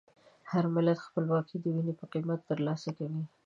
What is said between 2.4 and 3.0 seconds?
ترلاسه